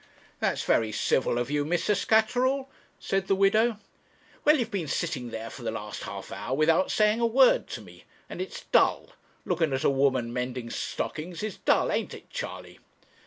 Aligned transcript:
'That's 0.39 0.63
very 0.63 0.91
civil 0.91 1.37
of 1.37 1.51
you, 1.51 1.63
Mr. 1.63 1.95
Scatterall,' 1.95 2.71
said 2.99 3.27
the 3.27 3.35
widow. 3.35 3.77
'Well, 4.43 4.57
you've 4.57 4.71
been 4.71 4.87
sitting 4.87 5.29
there 5.29 5.51
for 5.51 5.61
the 5.61 5.69
last 5.69 6.01
half 6.05 6.31
hour 6.31 6.55
without 6.55 6.89
saying 6.89 7.19
a 7.19 7.27
word 7.27 7.67
to 7.67 7.81
me; 7.81 8.05
and 8.27 8.41
it 8.41 8.51
is 8.51 8.61
dull. 8.71 9.09
Looking 9.45 9.73
at 9.73 9.83
a 9.83 9.91
woman 9.91 10.33
mending 10.33 10.71
stockings 10.71 11.43
is 11.43 11.57
dull, 11.57 11.91
ain't 11.91 12.15
it, 12.15 12.31
Charley?' 12.31 12.79